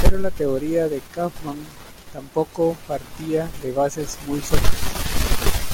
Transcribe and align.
Pero 0.00 0.16
la 0.18 0.30
teoría 0.30 0.86
de 0.86 1.00
Kauffmann 1.12 1.58
tampoco 2.12 2.76
partía 2.86 3.50
de 3.60 3.72
bases 3.72 4.16
muy 4.28 4.40
sólidas. 4.40 5.58